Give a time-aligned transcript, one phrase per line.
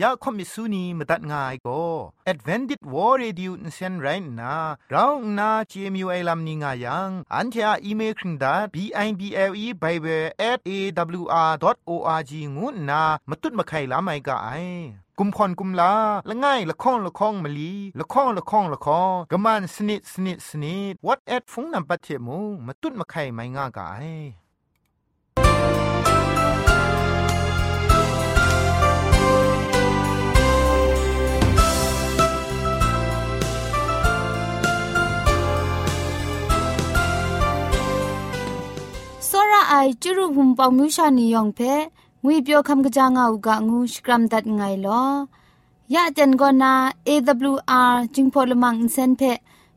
[0.00, 1.82] อยากคมิสุนีมตัดง่ายก็
[2.32, 4.06] Advented War Radio นเซนไร
[4.40, 4.54] น่ะ
[4.90, 8.76] เราหน้า CMU ไอลัมนิง่ายังอันที่อ่อีเมลคิงดา b
[9.06, 10.70] i b l e bible at a
[11.20, 11.52] w r
[11.88, 14.48] o r g งูน่ะมาตุ้ดมาไข่ลาไม่กะไอ
[15.18, 15.92] กุมพรกุมลา
[16.28, 23.86] ละง่ายละค้องละค้องมะลีละค้องละค้องละค้องกะมันสนิดสนิดสนิด what at ฟงนัมปัตเทมูมาตุ้ดมาไข่ไม่ง่ากะ
[39.70, 41.60] ไอจุรุหุมปองมิวชานียองเพ
[42.24, 45.02] งุยเปียวคำกะจางอูกะงูสกรัมดัดไงลอ
[45.94, 46.72] ยะเจนกอนา
[47.08, 49.22] AWR จิงพอลมังอินเซนเพ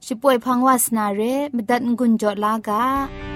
[0.05, 1.21] ช่วยพังวาสนาเร
[1.55, 3.30] มดัดงุนจอลากา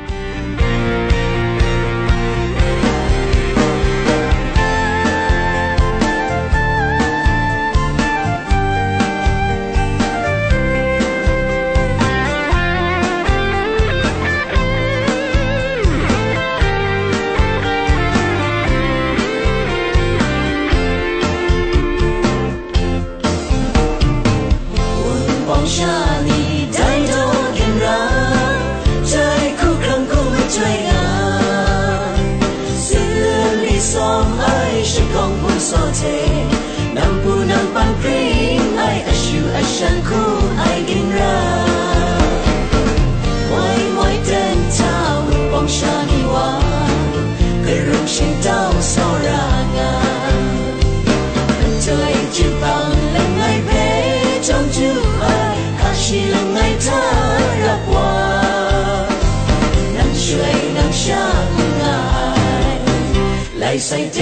[63.88, 64.16] ใส่เ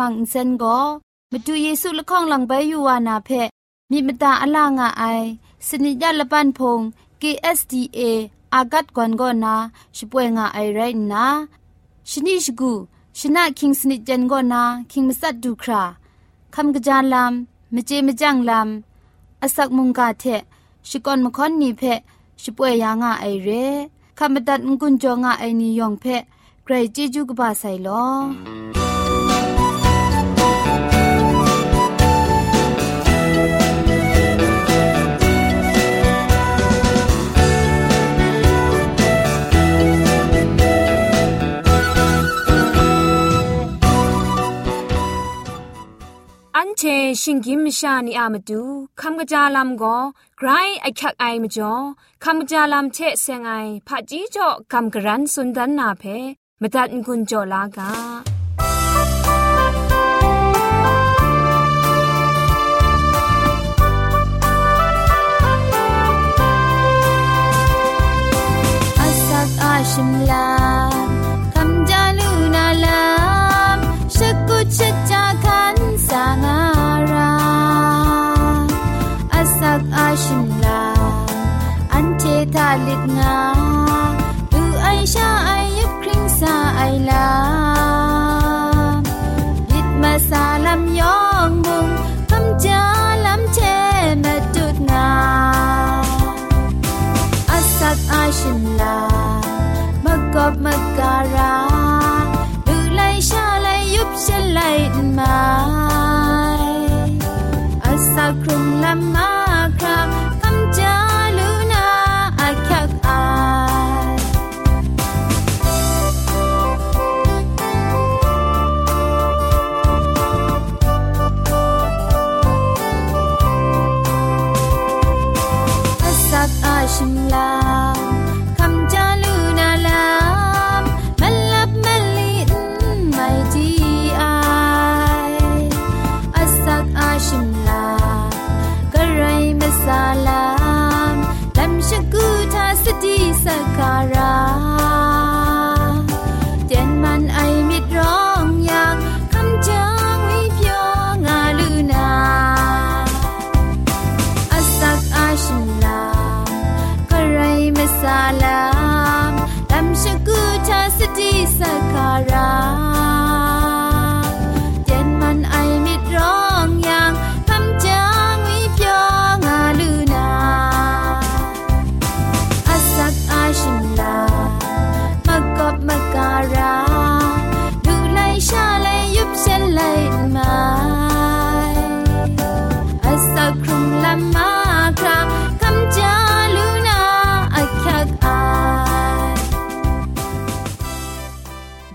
[0.00, 0.78] มังอินเซนก็
[1.32, 3.30] มาดูเยซูละข้องหลังใบยูวานาเพ
[3.90, 5.04] มีมตาอลางอไอ
[5.66, 6.80] สนิยาละปันพง
[7.22, 8.00] KSDA
[8.54, 9.54] อากัดกวนก็นา
[9.96, 10.80] ช่วยงาไอไร
[11.12, 11.26] นะ
[12.10, 12.72] ชนิชกู
[13.18, 15.82] ชนะคิงสนิจันก็นาคิงมัสัดดูครา
[16.54, 20.24] คำกระจานลำมเจมจังลำอาศักมุงกาเท
[20.88, 21.82] ชิกอนมคอนนีเพ
[22.42, 23.48] ช่วยยางาไอเร
[24.18, 26.04] คำบัดงกุนจงาไอนิยองเพ
[26.64, 28.95] ใครจีจูกบาไซลอ
[46.78, 46.82] เช
[47.22, 48.62] ชิงกิมชานีอามาดู
[49.00, 49.96] คำกระจาลำก็
[50.38, 50.48] ไกร
[50.82, 51.72] ไอคักไอมาจ่อ
[52.24, 53.52] คำกระจาลำเชเซงไอ
[53.86, 56.02] ผาจีจ่อคำกระรันสุนดันนาเพ
[56.60, 57.90] มตัดกุญจ่อลากา
[69.92, 70.55] ชิมลา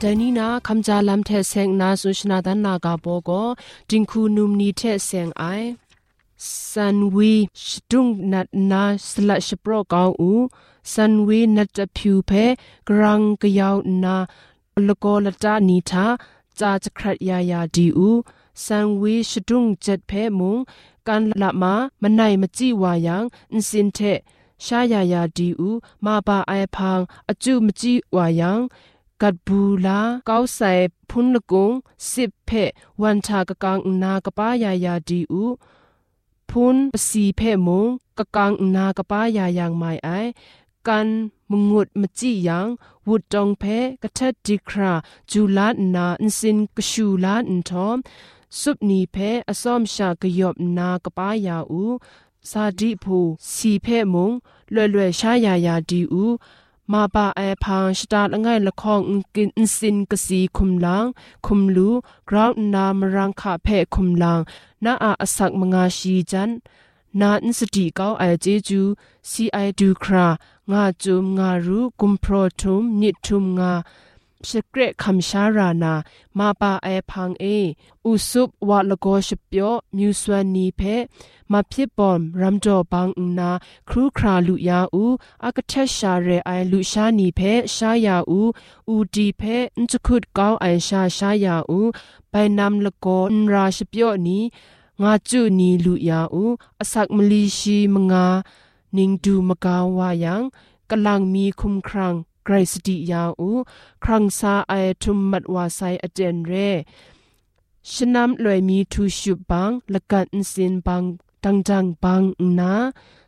[0.01, 3.47] ဒနီနာခမ်ဂျာလမ်ထဲဆင်နာဆုရှနာဒန်နာကဘောကို
[3.89, 5.69] တင်ခုနုမနီထဲဆင်အိုင်
[6.69, 7.31] ဆန်ဝီ
[7.65, 10.43] ရှဒုံနတ်နာစလတ်ရှပရောကောင်းဦး
[10.93, 12.45] ဆန်ဝေနတ်တဖြူဖဲ
[12.87, 14.15] ဂရန်ကယောက်နာ
[14.87, 16.05] လကောလတာနီသာ
[16.57, 18.19] ဂျာချခရယာယာဒီဦး
[18.63, 20.55] ဆန်ဝေရှဒုံချက်ဖဲမုံ
[21.07, 21.63] ကန်လမ
[22.01, 23.17] မနိုင်မကြည့်ဝါယံ
[23.51, 24.17] အင်းစင်တဲ့
[24.65, 27.01] ရှာယာယာဒီဦးမပါအိုင်ဖန်
[27.31, 28.51] အကျုမကြည့်ဝါယံ
[29.20, 30.72] ามันไหนมจีวายังอินสินเทชายายาดีอูมาบาไอพังอจูมจีวายังกัดบูลาเก้าใส่
[31.08, 31.72] พุนละกุง
[32.08, 32.50] สิบเพ
[33.00, 35.44] วันชากะกังนากะป้ายายาดีอู
[36.50, 37.86] พุนปสีเพมง
[38.18, 40.08] กะกังนากะป้ายายังไม่ไอ
[40.86, 41.08] กัน
[41.50, 42.66] มงุดมจิยัง
[43.08, 43.64] วุดจองเพ
[44.02, 44.92] กะทัดดิครา
[45.30, 47.96] จูลานาอินสินกชูลาอินทอม
[48.60, 49.16] สุบนีเพ
[49.48, 51.84] อสอมชากยอบนากะป้ายาอู
[52.50, 53.18] ซาดิผู
[53.52, 54.30] สีเพมง
[54.72, 56.34] လွယ်လွယ်ရှားယာယာဒီဦး
[56.92, 59.00] มาปาไอพังสตาร์ง่ายละคอง
[59.34, 61.04] กินสินกสีคุมลัง
[61.46, 61.90] คุมลู
[62.28, 64.40] กราวน์นามรังคาเพคุมลัง
[64.84, 66.50] นาอาอสักมงาชีจัน
[67.20, 68.82] นาอินสติเก้าไอเจจู
[69.30, 70.28] ซีไอดูครา
[70.72, 72.06] งาจุมงารูกุ
[74.41, 75.93] มโปรทุมนิทุมงาสเกรคำชารานา
[76.37, 77.45] มาปาไอพังเอ
[78.05, 80.81] อุสุบวะลโกชเปียวมิวสวนีเพ
[81.51, 83.07] มาพิบอมรัมจอบัง
[83.39, 83.49] นา
[83.89, 85.05] ครูคราลุยาอู
[85.43, 87.39] อากเทชาเรไอลุชานีเพ
[87.75, 88.41] ชายาอู
[88.89, 89.41] อูดีเพ
[89.79, 91.81] นจคุดก้าวไอชาชายาอู
[92.29, 94.43] ไปนำลโกนราชเปียวนี้
[95.01, 96.43] งาจูนีลุยาอู
[96.79, 98.25] อสักมลีชีมงา
[98.95, 100.41] นิงดูมกาวายัง
[100.89, 103.49] กำลังมีคุมครัง ไกรสติยาอู
[104.03, 106.53] ครังซาไอทุมมัดวาไซอเจนเร
[107.91, 111.03] ชนำลอยมีทูชุบังละกันสินบัง
[111.43, 112.21] ตังจังบัง
[112.59, 112.73] นา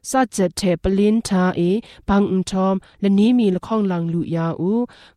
[0.09, 1.61] สัจเทปลินทาเอ
[2.07, 4.73] บังอุทอมและนี้มีละข้องลังลุยาอู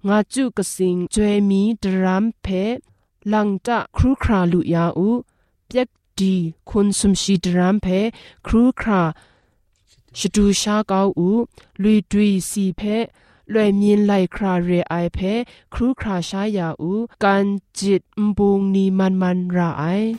[0.07, 2.47] งาจุกสิงจวยมีดรัมเพ
[3.33, 5.09] ลังจะครูคราลุยาอู
[5.67, 5.88] เปียก
[6.19, 6.35] ดี
[6.69, 7.87] คุณสมชีดรัมเพ
[8.47, 9.03] ครูครา
[10.19, 11.31] ชดูชาเกาอู
[11.83, 12.83] ลุยดุยสีเพ
[13.54, 15.34] လွယ်မြင်လိုက်ခရာရေအိုင်ဖဲ
[15.74, 17.46] ခရူခရာရှာယာဦးကန်
[17.80, 20.10] ဂျစ်မဘုံနီမန်မန်ရာအိုင်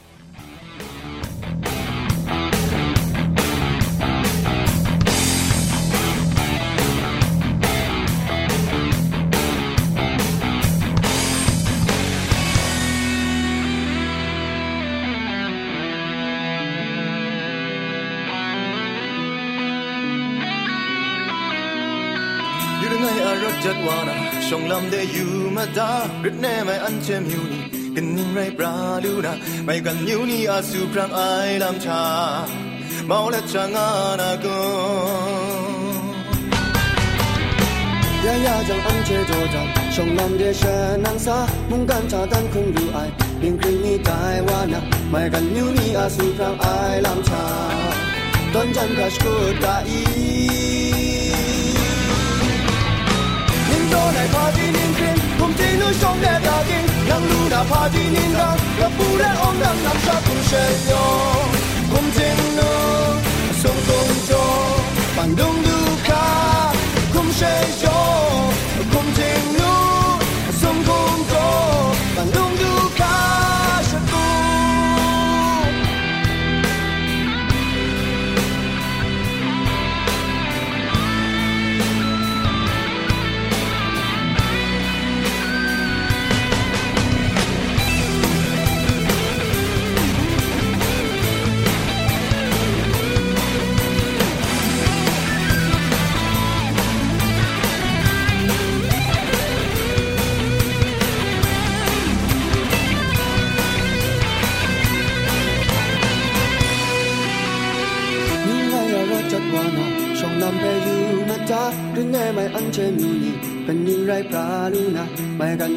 [23.67, 24.15] 젖와나
[24.47, 29.35] 숑람대 유마다 그네마이 안체뮤니 근닝라이 브라루나
[29.67, 31.91] 마이간뉴니 아수프랑 아이람차
[33.11, 34.47] 마올레창아나고
[38.23, 40.63] 야야장 안체조장 숑람대 샤
[41.03, 43.11] 낭사 문간차단 쿵루아이
[43.43, 44.79] 링크링니 다이와나
[45.11, 47.35] 마이간뉴니 아수프랑 아이람차
[48.55, 49.27] 던장가시고
[49.59, 50.36] 다이
[54.31, 54.99] 怕你念经，
[55.39, 56.71] 恐惧能消灭它经。
[57.09, 60.51] 能怒那怕你紧张，让不的红灯能杀出身
[60.89, 60.91] 影。
[61.89, 62.17] 恐惧
[62.55, 62.61] 能
[63.61, 64.56] 汹汹涌。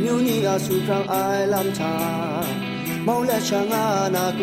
[0.02, 1.14] มิวนีอาสุครังไอ
[1.52, 1.94] ลำชา
[3.04, 4.40] เมาและช่างอานาโก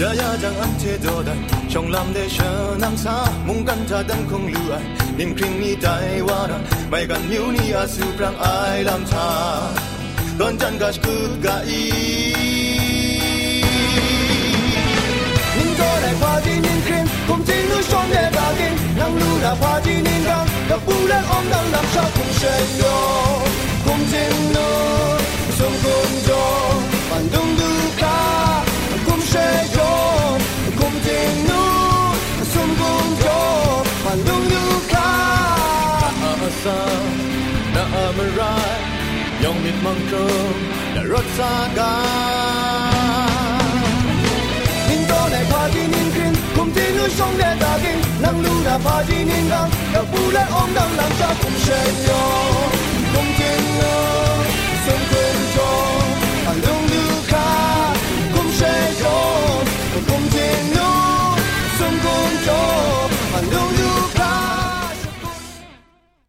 [0.00, 1.40] ยายาจังอันเทโดดัน
[1.72, 2.38] ชงลำเดช
[2.82, 3.16] นังสา
[3.46, 4.74] มุงกันจาดังคงลือไอ
[5.18, 5.86] นิ่มคริงนี้ใจ
[6.28, 8.46] วาระไม่กันมิวนีอาสุครังไอ
[8.88, 9.28] ลำชา
[10.38, 11.82] ดอนจันกัชกุดกาอี
[15.56, 22.82] นิ่มโตได้ควาจีนิ่มคริงคงจีนุ่งชงเดดากินนั่งลู่ดาควาจีนิ่มกัง เดดากินนังลูนาพาจีนินรังกับปูและอมดังนำชาคุมเชยโย
[23.84, 23.94] คุ
[53.26, 53.80] มจินโน
[54.84, 55.58] ทรงคุมโจ
[56.46, 57.48] ปันดงดูคา
[58.34, 59.04] คุมเชยโย
[60.08, 60.78] คุมจินโน
[61.78, 62.48] ทรงคุมโจ
[63.32, 64.34] ปันดงดูคา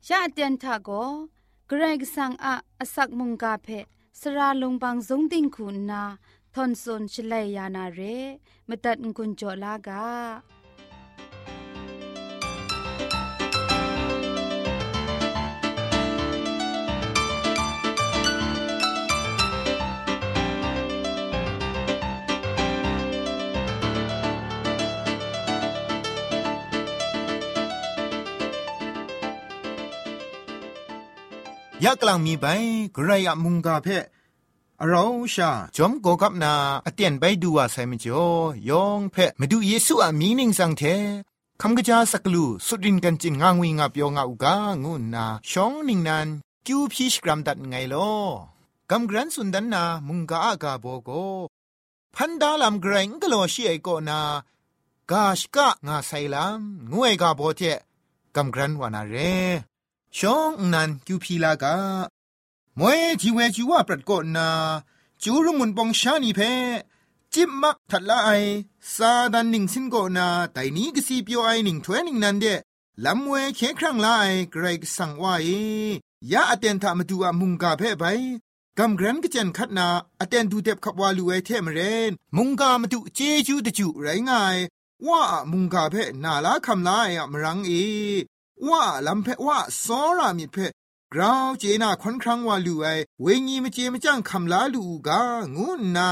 [0.08, 0.90] ชาเตียนทาโก
[1.68, 3.68] เกรกสังอะอสักมุงกาเพ
[4.20, 6.04] สราลงบางสงติงคุณนา
[6.58, 8.02] ทอนซนชลัยยานาเร
[8.70, 10.06] มตัดกุญจลากา
[31.84, 32.46] ยะกลางมีไป
[32.96, 33.98] กระยะมุงกาเพ่
[34.90, 35.04] เรา
[35.34, 36.54] ชาจอมโกกับนา
[36.86, 38.28] อเตียนไปดูว่าไซมิจ่อ
[38.70, 40.84] ยองเพมาดูเยซูอะมีนิงสังเท
[41.62, 46.28] คำกระจาสักลูสุดินกันจินงางวิงาเปียงาอุกางูนาชองนิงนัน
[46.66, 48.12] คิวพีชกรัมดัดไงลอ
[48.90, 51.10] กำกรันสุนดันนามุงกาอากาโบโก
[52.16, 54.20] พันดาลำเกรงกะโลชีไอโกนา
[55.12, 56.62] กาชกะงาไซลัม
[56.94, 57.62] งวยกาโบเจ
[58.36, 59.16] กำกรันวานาเร
[60.18, 61.76] ชองนันกิวพีลากา
[62.80, 64.50] มวยจีเวจีว่าปรัดกอนา
[65.24, 66.42] จูรุมุนปองชานีเพ
[67.34, 68.30] จิบมักทัดละไอ
[68.96, 72.46] ซาดันหนิงสินกอนาแต่นี้กสีเปียวไอหนิงถวยนิงนันเด
[73.06, 75.50] ลำเวเคครั้งละไอเกรกสังว่าเอ
[76.32, 78.04] ยาอเตนทามาดูอามุงกาเพไป
[78.78, 79.88] กำกรันก็เจนคัดนา
[80.20, 81.80] อเตนดูเด็บขับวาลูไอเทมเร
[82.10, 84.58] น มุงกามาดูเจจูตะจูไรง่าย
[85.08, 87.72] ว่ามุงกาเพนาลาคำลาไอมรังเอ
[88.68, 90.74] ว่าลำเพะว่าซอรามิเพะ
[91.18, 92.88] กราวเจนาคอนครั้งว่าลูไอ
[93.22, 95.22] เวงีมเจมจังคำลาลูกา
[95.56, 96.10] งูนา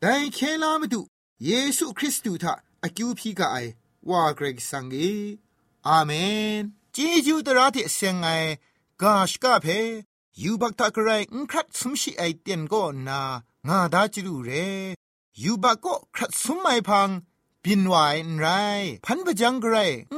[0.00, 1.00] ไดเคลามาดู
[1.44, 3.56] เยซูคริสต์ทาอากิวพีกาไอ
[4.08, 4.94] ว่าเกรกสังเก
[5.88, 6.10] อาเม
[6.60, 6.96] นเจ
[7.26, 8.28] จูตระที่เซงไอ
[9.02, 9.66] กาชกาเพ
[10.42, 13.20] ยูบักตะกรายอุครัดสมชิไอเตียนก็นา
[13.68, 14.50] งาดาจิรูเร
[15.42, 17.08] ยูบักก็ครัดสมไม่พัง
[17.64, 17.94] ปินไหว
[18.38, 18.46] ไร
[19.04, 19.76] พันปะจังกร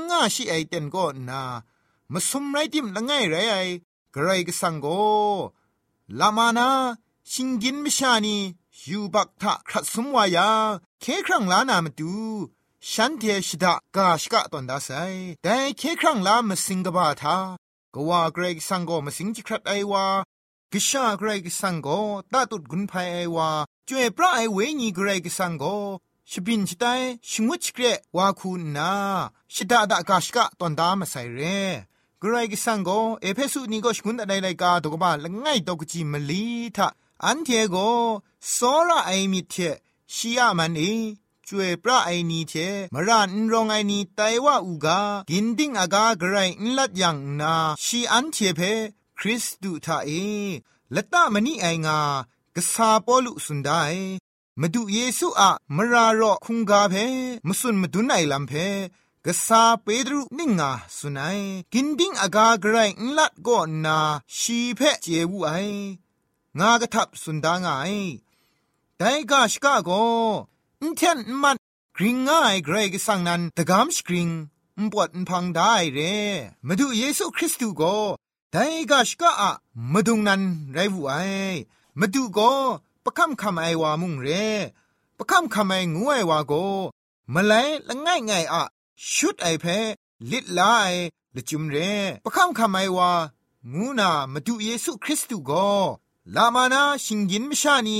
[0.08, 1.42] งาชิไอเต็นก็นา
[2.12, 3.56] มาสมไรติมละไงไรไอ
[4.26, 4.86] รกสังโก
[6.20, 6.68] ลามานา
[7.30, 8.36] ชิงกินมิชานี
[8.88, 10.50] ยูบักทะครัสมวายา
[11.00, 12.14] เคครั้งลานามาดู
[12.90, 14.90] ฉันเทชดากาชกะตอนดาไซ
[15.42, 17.36] แต่เคครั้งลามสิงกบาทา
[17.94, 20.06] กว่าเกรกสังโกมสิงจิครัดไอวา
[20.72, 21.88] กิชาเกรกสังโก
[22.32, 23.48] ตาตุดกุนไพไอวา
[23.88, 25.64] จวยพระไอเวญีเกรกสังโก
[26.30, 26.84] ชบินชไต
[27.30, 27.84] ชงวชเกร
[28.16, 28.92] วาคูนา
[29.54, 31.40] ชดาดากาชกะตอนดามาไซเร
[32.22, 32.90] กรกิสังโก
[33.22, 36.46] เอเพสุนีก็ชกุนอะไรไรกาตกบาละง่ายตกจิมลี
[36.76, 36.88] ทะ
[37.24, 37.76] อันเทโก
[38.52, 38.58] โซ
[38.88, 39.54] ระไอมิเท
[40.14, 40.82] ชียมันเอ
[41.46, 42.54] จวยพระไอนีเท
[42.94, 48.60] มรันรองไอนีไตว่าอูกากินดิ้งอากาไกรนลัดยังนาชีอันเทเพ
[49.18, 50.10] คริสตูทาเอ
[50.94, 51.98] ละตะมณีไองา
[52.56, 53.70] กษาปอลุสุนได
[54.60, 56.94] มาดูเยซูอะมรารอคุงกาเพ
[57.46, 58.52] มสุนมาดูไนลัมเพ
[59.30, 61.40] กษาเปดรุนิงาสุนัย
[61.72, 63.98] กินดิ้งอากาไกรนลัดก็นา
[64.38, 65.50] ชีเพเจวูไอ
[66.58, 67.68] งากระทับสุนดางไง
[68.96, 69.90] แต่กาชกาโก
[70.82, 71.56] อินเทนมัน
[71.96, 74.28] กริงง่ายเกรกสังนันตะกามสกริง
[74.80, 75.98] มปวดพังได้เร
[76.66, 77.82] มาดูเยซูคริสต์โก
[78.50, 79.50] แต่กาชกาอะ
[79.92, 80.42] มาดุงนัน
[80.72, 81.14] ไรบุไอ
[81.98, 82.40] มาดูโก
[83.04, 84.28] ประคำคำไอวามุงเร
[85.18, 86.52] ประคำคำไองูไอวาโก
[87.34, 88.64] มาเลยละง่ายง่ายอะ
[89.14, 89.64] ชุดไอเพ
[90.30, 90.92] ลิดลาย
[91.36, 91.76] ละจุมเร
[92.24, 93.12] ประคำคำไอวา
[93.74, 95.52] งูนามาดูเยซูคริสต์โก
[96.36, 97.98] ลามานาชิงยินมชานี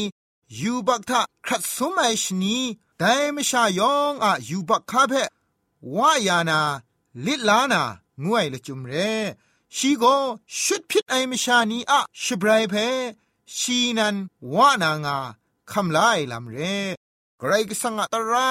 [0.60, 2.56] ยูบักทะครัดสมัยชนี
[2.98, 5.12] แต่มชายองอะยูบักคาเพ
[5.96, 6.60] วายานา
[7.26, 7.82] ลิดลานา
[8.24, 8.92] งวยละจุมเร
[9.76, 10.04] ชีโก
[10.62, 12.74] ชุดพิษไอมชานีอะชบรายเพ
[13.56, 14.16] ชีนัน
[14.54, 15.18] วานางา
[15.72, 16.58] คำลายลำเร
[17.38, 18.48] ไกรกสังอตรา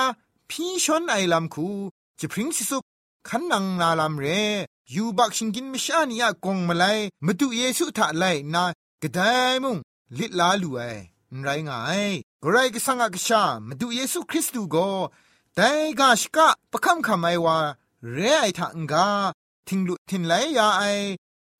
[0.50, 1.70] พี่ชนไอลำคู
[2.20, 2.80] จะพริ้งสิสุ
[3.28, 4.26] ขันนังนาลำเร
[4.96, 6.86] ยูบักชิงกินมชานีอะกงมาไล
[7.26, 8.64] มาดูเยซูทะไลนา
[9.02, 9.20] กระได
[9.64, 9.78] มุง
[10.18, 10.82] ลิลาลูไอ
[11.44, 12.04] ไรงาย
[12.44, 14.90] กรกสังกชามาดูเยซูคริสต์ก็
[15.56, 17.58] แต่กาชกะประคำคำไอว่า
[18.12, 19.08] เรไอทังกา
[19.68, 20.84] ทิงลุทินไลยาไอ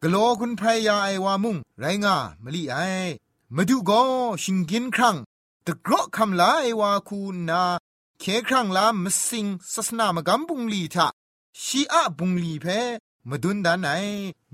[0.04, 2.78] กลัวคุณพรยาไอว่ามุงไรงามลีไอ
[3.56, 4.02] มาดูก็
[4.44, 5.16] ชิงกินครั้ง
[5.66, 7.64] ตะกรอคำลาไอว่าคูนา
[8.20, 11.08] เคครั้งลามสิงศาสนามกำบุงลีทะ
[11.64, 12.66] ชีอะบุงลีเพ
[13.30, 13.88] มดุนดานไหน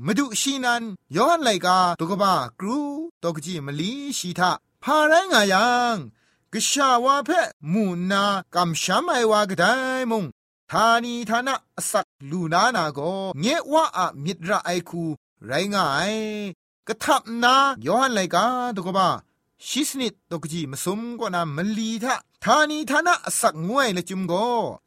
[0.06, 0.84] มาดูชีนัน
[1.15, 2.80] ย้อนไลกาตุกบ้ากรู
[3.23, 4.52] ตกจีมลีชีทา
[4.84, 5.97] พาไรงายัง
[6.54, 7.30] กชาวาเพ
[7.73, 8.23] มูนา
[8.56, 9.63] กำชามไอวากได
[10.12, 10.23] มง
[10.71, 11.56] ทานีทานะ
[11.91, 12.99] สักลูนานาโก
[13.39, 15.04] เงว่าอะมิตรไอคู
[15.45, 16.13] ไรงาย
[16.88, 17.56] กะทับนา
[17.88, 18.45] ย้อนไลกา
[18.76, 19.08] ตุกบ้า
[19.67, 22.15] ชิสนิดตกจีมสมกว่านามลีทะ
[22.48, 24.34] ทานีทานะสักงวยละจุมโก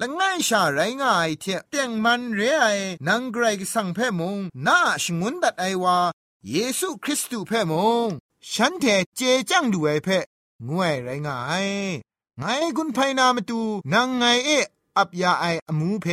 [0.01, 2.67] ละง่ายชาไรง่ายเทเตียงมันเรไอ
[3.07, 5.97] นังไกรกสังเพมงนาชงุนดัดไอวา
[6.51, 7.73] เยซูคริสต์เพม
[8.07, 8.09] ง
[8.53, 8.85] ฉันเท
[9.17, 10.09] เจจังดูไอเพ
[10.69, 11.69] งวยไรง่าย
[12.39, 12.45] ไง
[12.77, 13.61] กุนไพนามาตู
[13.93, 14.51] นางไงเอ
[14.97, 16.07] อับยาไออมูเพ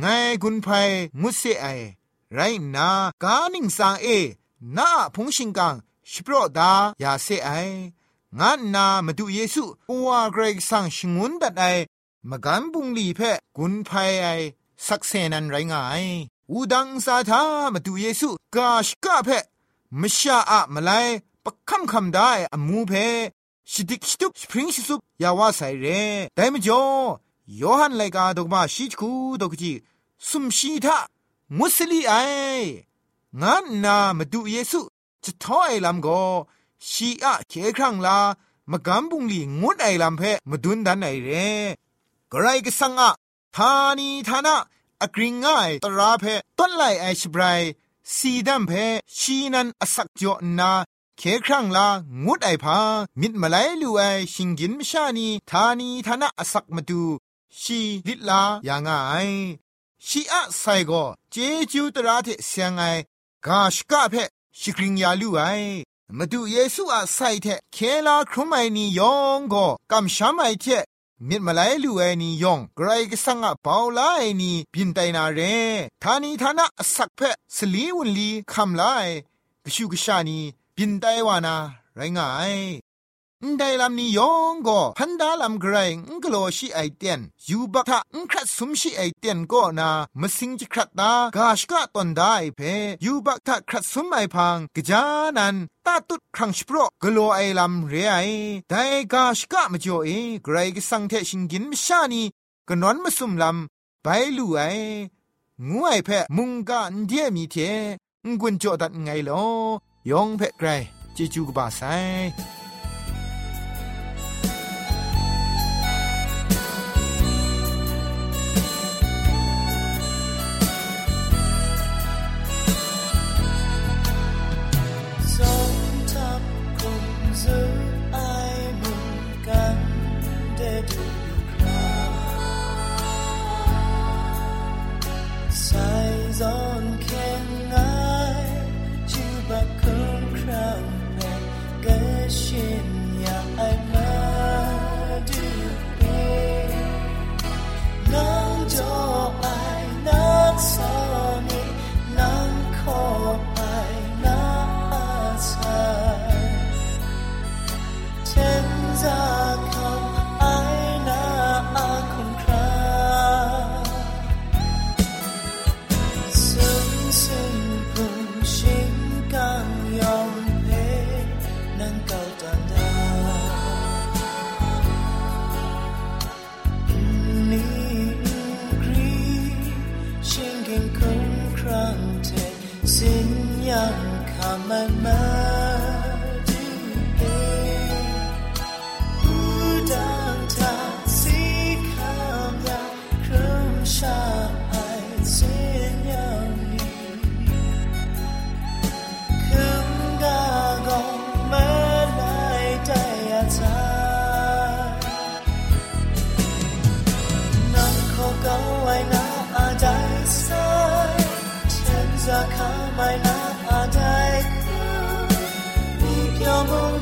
[0.00, 0.04] ไง
[0.42, 0.68] กุนไพ
[1.20, 1.66] มุสเซไอ
[2.34, 2.40] ไร
[2.76, 2.88] นา
[3.22, 4.06] กานิงสังเอ
[4.76, 5.74] นาพงชิงกัง
[6.10, 7.50] ชิโปรดายาเซไอ
[8.40, 11.64] งานนามาดูเยซูปัวเกรกสังชงุนดัดไอ
[12.30, 13.20] มกันบุงลีเพ
[13.56, 13.90] กุนไพ
[14.22, 14.26] ไอ
[14.86, 16.04] สักเซนันไรงาย
[16.50, 17.42] อูดังซาธา
[17.74, 19.28] มาดูเยซูกาชกะเพ
[20.00, 20.90] มชาอะมาไล
[21.44, 22.92] ปะคำคำได้อมูเพ
[23.70, 25.86] ชิดิกชิตุปสปริงชิสุปยาวาไซเร
[26.34, 26.82] แต่มจ่อ
[27.60, 29.72] ยอหันไลกาดอกมาชิจคูดอกจี
[30.28, 30.96] สุมชีทา
[31.58, 32.12] มุสลีไอ
[33.42, 34.80] งานนามาดูเยซู
[35.24, 36.08] จะท้อไอลำโก
[36.90, 38.18] ชีอะเคครั้งลา
[38.70, 41.30] มะกำบุงลีงุดไอลำเพมาดุนดันไอเร
[42.32, 43.10] กไรก็สังอะ
[43.56, 44.56] ทานีทานะ
[45.02, 46.24] อกริงง่ายตราเพ
[46.58, 47.60] ต้นไลไอชบราย
[48.16, 48.72] สีดัมเพ
[49.18, 50.72] ชีนันอสักจอนา
[51.18, 51.88] เคครั้งลา
[52.24, 52.78] งุดไอพา
[53.20, 54.02] มิดมาไลลูไอ
[54.34, 57.02] ชิงกินมชานีทานีทานะอสักมาดู
[57.60, 58.90] ชีลิลาอย่างไง
[60.06, 60.92] ชีอะไซโก
[61.30, 61.36] เจ
[61.72, 62.82] จูตราเทเสียงไอ
[63.46, 64.14] กาชกะเพ
[64.60, 65.42] ชิกริงยาลูไอ
[66.18, 70.66] มาดูเยซูอาไซเทเคลาครุมไมนียองก็กำช้ำไอเท
[71.28, 75.40] มิดมาไลลูไอนียองไกรก็สังอะเปาลาไอนีบินไตนาเร
[76.02, 77.20] ทานีทานะสักเพ
[77.56, 78.82] สลีวุนลีคำไล
[79.64, 80.38] กชูกชานี
[80.76, 81.56] บินไตวานา
[81.96, 82.54] ไรงาย
[83.58, 87.98] ไดลัมนี้ยองก็พันดาลัมไกรงกโลชิไอเตียนยูบักทะ
[88.30, 89.88] ครัดสมชิไอเตียนก็นา
[90.20, 92.60] มสิงจิครัดตากาชกะตอนได้เพ
[93.04, 95.02] ยูบักทาครัดสมไอพังกจา
[95.36, 98.16] นันตาตุดครั้งชโปรกโลไอลัมเรไอ
[98.70, 98.74] ได
[99.12, 100.08] กาชกะมจ่อเอ
[100.44, 102.22] ไกรกสังเทชิงกินมชานี
[102.68, 103.56] กนอนมสุมลัม
[104.02, 104.60] ไปลู่ไอ
[105.70, 107.56] งวยแพมุงกะเดียมีเท
[108.26, 109.44] งกุนจ่อดัดไงลอ
[110.10, 110.68] ยองแพไกร
[111.16, 111.80] จิจูกบาไซ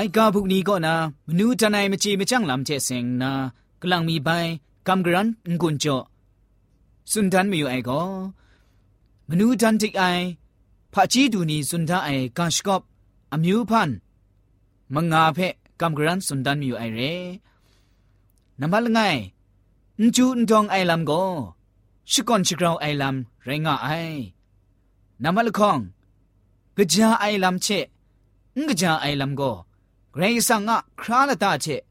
[0.00, 0.94] ลกาบุกนี้ก็นะ
[1.28, 3.30] มนูจันไอมจีมจังลำเจเซงนะ
[3.82, 4.28] กลังมีใบ
[4.86, 5.28] กำกรัน
[5.60, 5.84] งุนโจ
[7.12, 8.00] สุนทันมีอยู่ไอก็
[9.28, 10.04] มนูจันติกไอ
[10.92, 12.82] พระจีดูนีสุนทาไอกาชกอบ
[13.32, 13.90] อมิวพัน
[14.94, 15.38] มังงาเพ
[15.80, 17.00] กำกรันสุนทันมีอยู่ไอเร
[18.60, 19.00] นับละไง
[20.00, 21.22] นจูนทองไอลำก็
[22.10, 23.88] ชิกอนชิกราไอลำไรงาไอ
[25.22, 25.78] นับละคอง
[26.76, 27.66] กะจาไอลำเช
[28.56, 29.52] งกะจาไอลำก็
[30.20, 31.82] ရင်ဆန်ငါခရာလတာချက်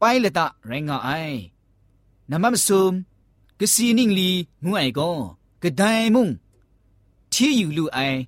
[0.00, 1.38] ပိုင်လတာရင်ငါအိုင်
[2.30, 2.84] နမမဆုံ
[3.58, 4.30] ကစီနင်းလီ
[4.64, 5.16] ငွအိုင်ကော
[5.62, 6.26] ကဒိုင်မုံ
[7.32, 8.18] ထီယူလူအိုင်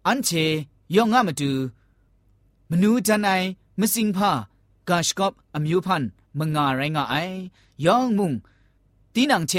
[0.06, 0.30] อันเช
[0.96, 1.52] ยองงามาดู
[2.70, 3.32] มนูจันไอ
[3.80, 4.32] มสิงพา
[4.90, 6.04] กาชกอบอมิวพัน
[6.40, 7.16] มงาไรงาไอ
[7.86, 8.34] ยองมุง
[9.14, 9.54] ตีนังเช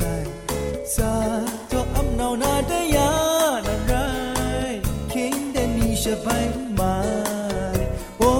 [0.00, 0.28] ဆိုင်
[0.94, 1.12] စာ
[1.72, 4.08] တော့အမနောနာတရားနာရို
[4.68, 4.82] င်း
[5.12, 6.98] ခင်းတဲ့နီရှပိုင်းမို
[7.74, 7.84] င်
[8.18, 8.32] โอ้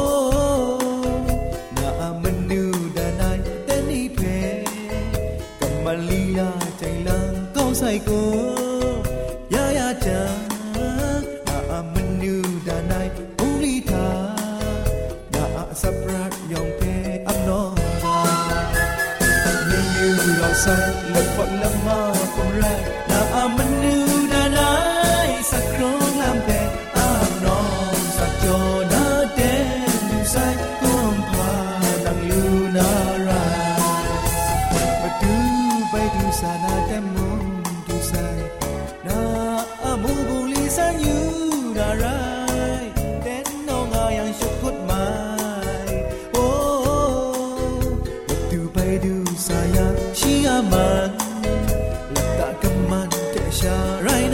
[1.77, 2.63] နာမနူ
[2.97, 4.39] ဒနိုင်တဲ့နီဖဲ
[5.61, 6.49] ကမလီယာ
[6.81, 8.30] ချိန်လန်းကောင်းဆိုင်ကို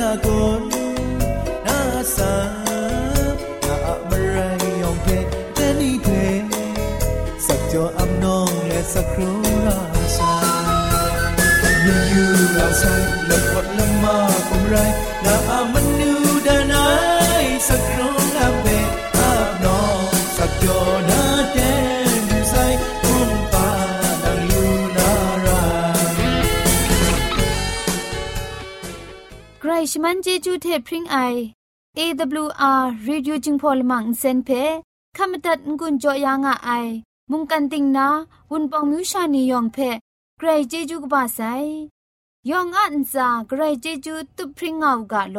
[0.06, 0.62] rai na gon
[1.66, 2.32] na sa
[3.66, 5.18] na amrai yong pe
[5.56, 6.20] te ni pe
[7.46, 9.30] sak jo am nong le sak ro
[9.64, 9.78] ra
[10.16, 10.32] sa
[11.84, 14.18] như như lao sai lật vật lâm ma
[30.04, 31.16] มันเจจูเทพริงไอ
[31.98, 34.50] AWR Radio จึงพอลมังเซนเพ
[35.16, 36.70] ขามตัดงุนจอยางอไอ
[37.30, 38.06] มุงกันติงนา
[38.50, 39.78] วุนปองมิวชานียองเพ
[40.38, 41.40] ใครเจจูกบาไซ
[42.50, 45.38] ยองอันซาใครเจจูตุพริงเอากาโล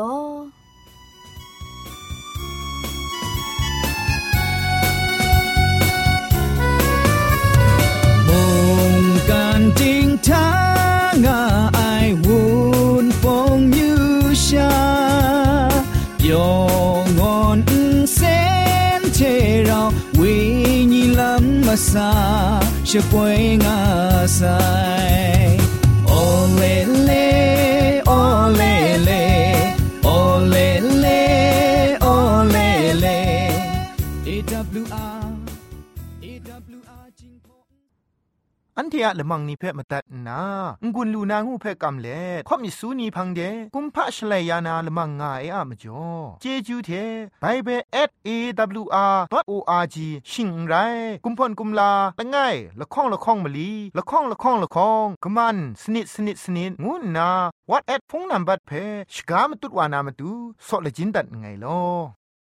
[8.28, 8.42] มุ
[9.02, 10.46] งกันติงทา
[11.26, 11.57] งา
[21.98, 23.80] စားရှပွင့်ငါ
[24.38, 24.60] ဆို
[24.92, 24.97] င်
[38.98, 40.42] อันเทียละมังนิเพ่มาตัดนา
[40.94, 43.42] งุนลูนางูเพ่กำเล่ข่อมิสูนีพังเด
[43.76, 46.06] กุมพะชเลยานาละมังงาเออะมจ่อ
[46.42, 46.90] เจจูเท
[47.42, 47.82] ไบเบิล
[48.28, 49.98] @awr.org
[50.32, 50.74] ชิงไร
[51.24, 57.30] กุมพ่นกุมลาละง่ายละข้องละข้องมะลีละข้องละข้องละข้องกะมันสนิดสนิดสนิดงูนา
[57.70, 58.72] what at พงนัมบัดเพ
[59.14, 60.32] ชกามตุดวานามาตู
[60.68, 62.17] สอเลจินดัดไงลอ